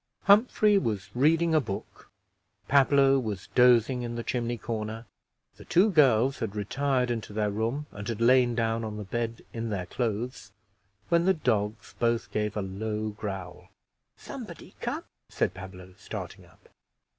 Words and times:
Humphrey 0.23 0.79
was 0.79 1.11
reading 1.15 1.53
a 1.53 1.61
book 1.61 2.09
Pablo 2.67 3.19
was 3.19 3.49
dozing 3.53 4.01
in 4.01 4.15
the 4.15 4.23
chimney 4.23 4.57
corner 4.57 5.05
the 5.57 5.65
two 5.65 5.91
girls 5.91 6.39
had 6.39 6.55
retired 6.55 7.11
into 7.11 7.33
their 7.33 7.51
room 7.51 7.85
and 7.91 8.07
had 8.07 8.19
lain 8.19 8.55
down 8.55 8.83
on 8.83 8.97
the 8.97 9.03
bed 9.03 9.43
in 9.53 9.69
their 9.69 9.85
clothes, 9.85 10.51
when 11.09 11.25
the 11.25 11.35
dogs 11.35 11.93
both 11.99 12.31
gave 12.31 12.57
a 12.57 12.63
low 12.63 13.09
growl. 13.09 13.69
"Somebody 14.17 14.73
come," 14.81 15.03
said 15.29 15.53
Pablo, 15.53 15.93
starting 15.99 16.47
up. 16.47 16.69